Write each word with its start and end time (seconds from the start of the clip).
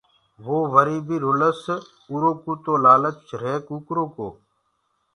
وو 0.45 0.57
وري 0.73 0.97
بي 1.07 1.15
رُلس 1.25 1.33
رُلس 1.43 1.63
اُرو 2.11 2.31
ڪوُ 2.41 2.51
تو 2.63 2.73
لآلچ 2.83 3.23
رهي 3.41 3.57
ڪُڪرو 3.67 4.05
ڪو۔ 4.15 4.27